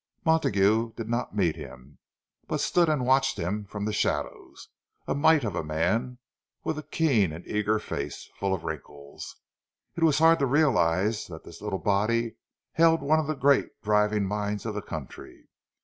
Montague 0.25 0.93
did 0.93 1.07
not 1.09 1.35
meet 1.35 1.55
him, 1.55 1.99
but 2.47 2.59
stood 2.59 2.89
and 2.89 3.05
watched 3.05 3.37
him 3.37 3.65
from 3.65 3.85
the 3.85 3.93
shadows—a 3.93 5.13
mite 5.13 5.43
of 5.43 5.55
a 5.55 5.63
man, 5.63 6.17
with 6.63 6.79
a 6.79 6.89
keen 6.89 7.31
and 7.31 7.45
eager 7.45 7.77
face, 7.77 8.27
full 8.39 8.51
of 8.51 8.63
wrinkles. 8.63 9.35
It 9.95 10.01
was 10.03 10.17
hard 10.17 10.39
to 10.39 10.47
realize 10.47 11.27
that 11.27 11.43
this 11.43 11.61
little 11.61 11.77
body 11.77 12.37
held 12.71 13.03
one 13.03 13.19
of 13.19 13.27
the 13.27 13.35
great 13.35 13.79
driving 13.83 14.25
minds 14.25 14.65
of 14.65 14.73
the 14.73 14.81
country. 14.81 15.47